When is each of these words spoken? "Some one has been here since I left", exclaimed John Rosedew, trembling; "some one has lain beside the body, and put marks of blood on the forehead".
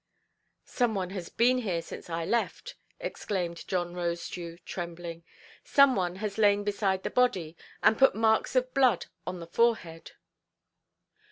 "Some 0.65 0.95
one 0.95 1.11
has 1.11 1.29
been 1.29 1.59
here 1.59 1.83
since 1.83 2.09
I 2.09 2.25
left", 2.25 2.73
exclaimed 2.99 3.67
John 3.67 3.93
Rosedew, 3.93 4.57
trembling; 4.65 5.23
"some 5.63 5.95
one 5.95 6.15
has 6.15 6.39
lain 6.39 6.63
beside 6.63 7.03
the 7.03 7.11
body, 7.11 7.55
and 7.83 7.99
put 7.99 8.15
marks 8.15 8.55
of 8.55 8.73
blood 8.73 9.05
on 9.27 9.39
the 9.39 9.45
forehead". 9.45 10.13